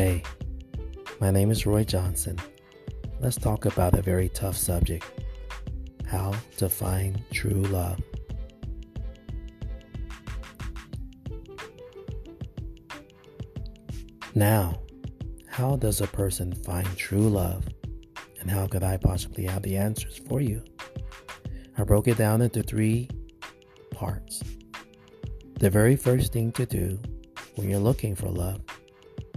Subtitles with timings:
[0.00, 0.22] Hey,
[1.20, 2.38] my name is Roy Johnson.
[3.18, 5.04] Let's talk about a very tough subject
[6.06, 7.98] how to find true love.
[14.36, 14.80] Now,
[15.48, 17.66] how does a person find true love?
[18.38, 20.62] And how could I possibly have the answers for you?
[21.76, 23.08] I broke it down into three
[23.90, 24.44] parts.
[25.58, 27.00] The very first thing to do
[27.56, 28.60] when you're looking for love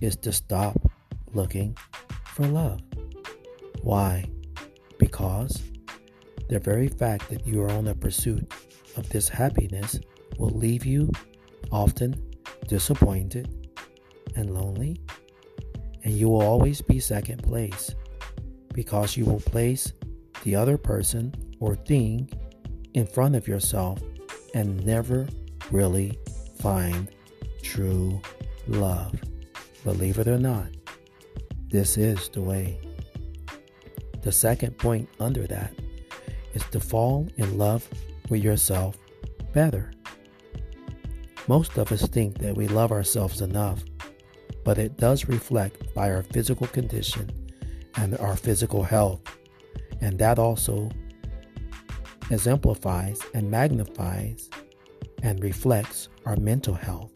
[0.00, 0.76] is to stop
[1.32, 1.76] looking
[2.26, 2.80] for love.
[3.82, 4.24] Why?
[4.98, 5.62] Because
[6.48, 8.52] the very fact that you are on the pursuit
[8.96, 10.00] of this happiness
[10.38, 11.10] will leave you
[11.70, 12.14] often
[12.66, 13.70] disappointed
[14.36, 15.00] and lonely,
[16.04, 17.94] and you will always be second place
[18.72, 19.92] because you will place
[20.44, 22.28] the other person or thing
[22.94, 24.00] in front of yourself
[24.54, 25.28] and never
[25.70, 26.18] really
[26.58, 27.08] find
[27.62, 28.20] true
[28.66, 29.14] love.
[29.84, 30.68] Believe it or not,
[31.68, 32.78] this is the way.
[34.22, 35.72] The second point under that
[36.52, 37.88] is to fall in love
[38.28, 38.98] with yourself
[39.54, 39.90] better.
[41.48, 43.82] Most of us think that we love ourselves enough,
[44.64, 47.30] but it does reflect by our physical condition
[47.96, 49.22] and our physical health.
[50.02, 50.90] And that also
[52.30, 54.50] exemplifies and magnifies
[55.22, 57.10] and reflects our mental health.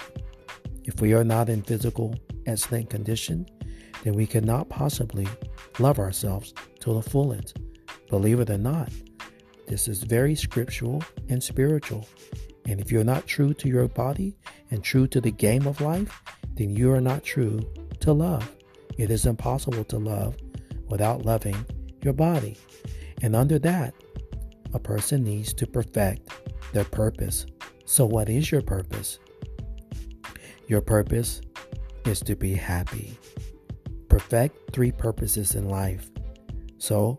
[0.84, 2.14] If we are not in physical
[2.46, 3.46] excellent condition,
[4.02, 5.26] then we cannot possibly
[5.78, 7.58] love ourselves to the fullest.
[8.08, 8.90] Believe it or not,
[9.66, 12.06] this is very scriptural and spiritual.
[12.66, 14.36] And if you're not true to your body
[14.70, 16.22] and true to the game of life,
[16.54, 17.60] then you are not true
[18.00, 18.50] to love.
[18.96, 20.36] It is impossible to love
[20.88, 21.56] without loving
[22.02, 22.56] your body.
[23.22, 23.94] And under that,
[24.72, 26.28] a person needs to perfect
[26.72, 27.46] their purpose.
[27.86, 29.18] So, what is your purpose?
[30.66, 31.40] Your purpose
[32.06, 33.18] is to be happy.
[34.08, 36.10] Perfect three purposes in life.
[36.78, 37.18] So,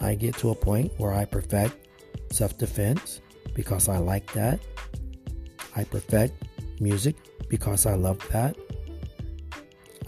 [0.00, 1.88] I get to a point where I perfect
[2.32, 3.20] self defense
[3.54, 4.60] because I like that.
[5.76, 6.44] I perfect
[6.80, 7.16] music
[7.48, 8.56] because I love that.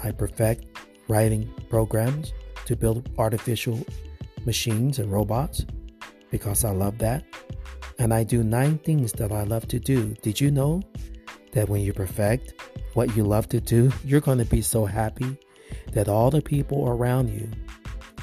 [0.02, 0.66] I perfect
[1.08, 2.32] writing programs
[2.66, 3.80] to build artificial
[4.44, 5.64] machines and robots
[6.30, 7.24] because I love that.
[7.98, 10.14] And I do nine things that I love to do.
[10.22, 10.82] Did you know
[11.52, 12.54] that when you perfect
[12.96, 15.36] what you love to do, you're going to be so happy
[15.92, 17.46] that all the people around you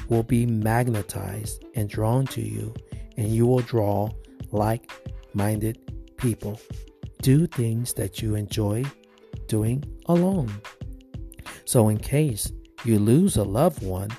[0.08, 2.74] will be magnetized and drawn to you,
[3.16, 4.10] and you will draw
[4.50, 4.90] like
[5.32, 5.78] minded
[6.16, 6.60] people.
[7.22, 8.84] Do things that you enjoy
[9.46, 10.52] doing alone.
[11.64, 12.52] So, in case
[12.84, 14.10] you lose a loved one,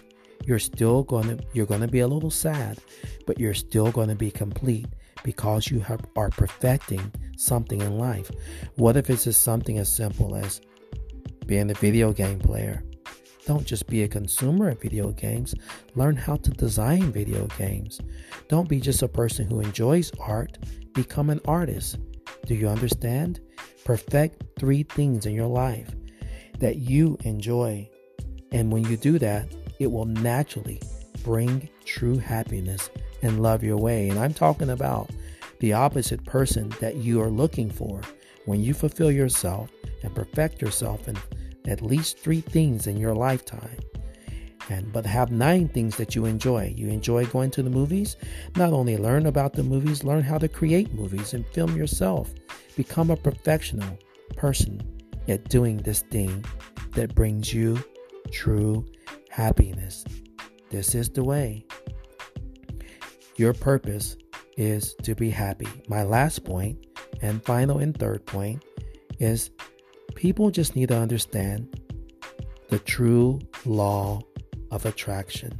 [0.45, 2.79] you're still going to you're going to be a little sad,
[3.27, 4.87] but you're still going to be complete
[5.25, 8.29] because you have, are perfecting something in life.
[8.75, 10.61] What if it's just something as simple as
[11.47, 12.83] being a video game player?
[13.47, 15.55] Don't just be a consumer of video games.
[15.95, 17.99] Learn how to design video games.
[18.49, 20.59] Don't be just a person who enjoys art.
[20.93, 21.97] Become an artist.
[22.45, 23.39] Do you understand?
[23.83, 25.89] Perfect three things in your life
[26.59, 27.89] that you enjoy.
[28.51, 29.47] And when you do that,
[29.79, 30.81] it will naturally
[31.25, 32.91] bring true happiness
[33.23, 34.09] and love your way.
[34.09, 35.09] And I'm talking about
[35.59, 38.01] the opposite person that you are looking for.
[38.45, 39.71] When you fulfill yourself
[40.03, 41.17] and perfect yourself in
[41.65, 43.79] at least three things in your lifetime,
[44.69, 46.73] and but have nine things that you enjoy.
[46.77, 48.17] You enjoy going to the movies?
[48.55, 52.31] Not only learn about the movies, learn how to create movies and film yourself.
[52.75, 53.97] Become a professional
[54.35, 54.81] person
[55.27, 56.45] at doing this thing
[56.93, 57.83] that brings you
[58.31, 58.85] true
[59.29, 60.05] happiness.
[60.75, 61.65] This is the way.
[63.37, 64.17] Your purpose
[64.57, 65.69] is to be happy.
[65.87, 66.85] My last point,
[67.21, 68.61] and final and third point,
[69.17, 69.51] is
[70.15, 71.79] people just need to understand
[72.67, 74.21] the true law
[74.69, 75.57] of attraction.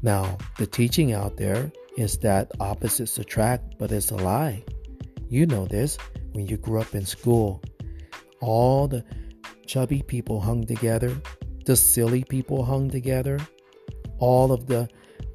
[0.00, 4.62] Now, the teaching out there is that opposites attract, but it's a lie.
[5.28, 5.98] You know this
[6.34, 7.60] when you grew up in school.
[8.40, 9.04] All the
[9.66, 11.20] chubby people hung together,
[11.70, 13.38] the silly people hung together,
[14.18, 14.88] all of the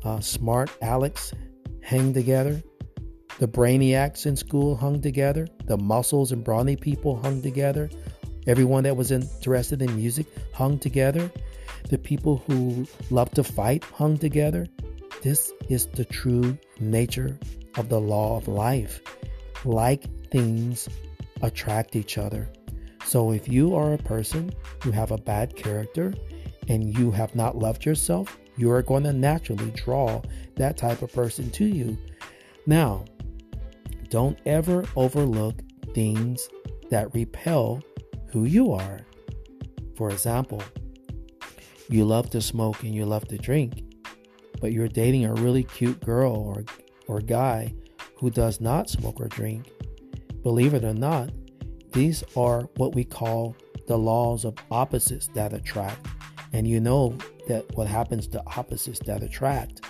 [0.04, 1.34] uh, smart Alex
[1.82, 2.62] hang together,
[3.40, 7.90] the brainiacs in school hung together, the muscles and brawny people hung together,
[8.48, 11.32] everyone that was interested in music hung together,
[11.90, 14.68] the people who love to fight hung together.
[15.22, 17.40] This is the true nature
[17.78, 19.00] of the law of life.
[19.64, 20.90] Like things
[21.42, 22.50] attract each other.
[23.06, 24.52] So if you are a person
[24.84, 26.14] who have a bad character
[26.68, 30.22] and you have not loved yourself, you are going to naturally draw
[30.56, 31.98] that type of person to you.
[32.66, 33.06] Now,
[34.10, 35.62] don't ever overlook
[35.94, 36.50] things
[36.90, 37.84] that repel
[38.32, 39.02] who you are.
[39.96, 40.64] For example,
[41.90, 43.84] you love to smoke and you love to drink,
[44.60, 46.64] but you're dating a really cute girl or,
[47.08, 47.74] or guy
[48.18, 49.72] who does not smoke or drink.
[50.42, 51.30] Believe it or not,
[51.96, 53.56] these are what we call
[53.88, 56.06] the laws of opposites that attract.
[56.52, 59.82] And you know that what happens to opposites that attract,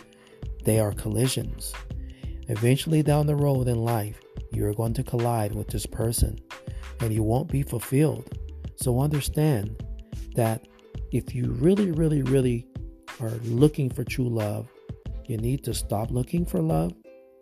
[0.63, 1.74] they are collisions.
[2.48, 4.22] Eventually, down the road in life,
[4.52, 6.38] you're going to collide with this person
[7.02, 8.38] and you won't be fulfilled.
[8.75, 9.84] So, understand
[10.36, 10.68] that
[11.12, 12.68] if you really, really, really
[13.19, 14.72] are looking for true love,
[15.25, 16.94] you need to stop looking for love,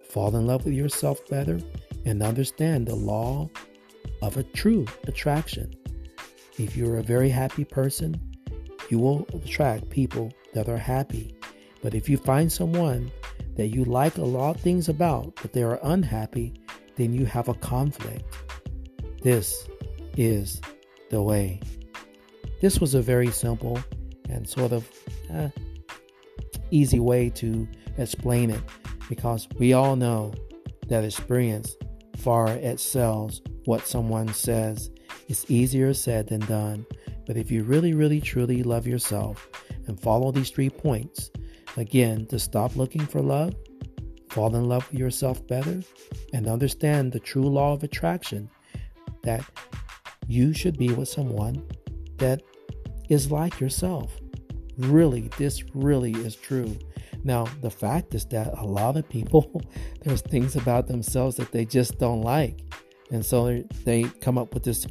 [0.09, 1.59] fall in love with yourself better,
[2.05, 3.49] and understand the law
[4.23, 5.75] of a true attraction.
[6.57, 8.19] If you're a very happy person,
[8.89, 11.35] you will attract people that are happy.
[11.81, 13.11] But if you find someone
[13.57, 16.53] that you like a lot of things about, but they are unhappy,
[16.95, 18.23] then you have a conflict.
[19.21, 19.67] This
[20.15, 20.61] is
[21.09, 21.59] the way.
[22.61, 23.77] This was a very simple
[24.29, 24.89] and sort of
[25.33, 25.49] uh,
[26.71, 27.67] easy way to
[27.97, 28.61] explain it
[29.09, 30.33] because we all know
[30.87, 31.75] that experience
[32.15, 34.89] far excels what someone says.
[35.27, 36.85] It's easier said than done.
[37.25, 39.49] But if you really, really, truly love yourself
[39.87, 41.31] and follow these three points,
[41.77, 43.55] again, to stop looking for love,
[44.29, 45.81] fall in love with yourself better,
[46.33, 48.49] and understand the true law of attraction
[49.21, 49.43] that
[50.27, 51.65] you should be with someone
[52.17, 52.41] that
[53.09, 54.19] is like yourself.
[54.77, 56.77] Really, this really is true.
[57.23, 59.61] Now, the fact is that a lot of people,
[60.01, 62.59] there's things about themselves that they just don't like.
[63.13, 64.85] And so they come up with this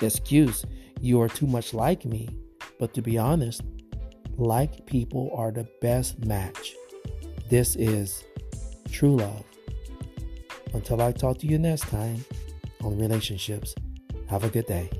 [0.00, 0.64] excuse
[1.02, 2.28] you are too much like me.
[2.78, 3.60] But to be honest,
[4.38, 6.74] like people are the best match.
[7.50, 8.24] This is
[8.90, 9.44] true love.
[10.72, 12.24] Until I talk to you next time
[12.82, 13.74] on relationships,
[14.28, 14.90] have a good day.